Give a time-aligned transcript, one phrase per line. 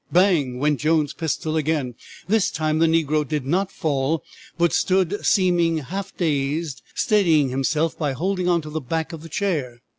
[0.11, 0.57] Bang!
[0.57, 1.93] went Jones' pistol again.
[2.27, 4.23] This time the negro did not fall,
[4.57, 9.29] but stood seeming half dazed, steadying himself by holding on to the back of the
[9.29, 9.83] chair.